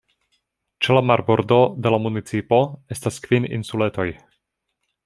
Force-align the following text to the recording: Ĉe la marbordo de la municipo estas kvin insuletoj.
Ĉe 0.85 0.95
la 0.97 1.03
marbordo 1.09 1.59
de 1.85 1.91
la 1.97 2.01
municipo 2.07 2.61
estas 2.97 3.25
kvin 3.27 3.47
insuletoj. 3.61 4.09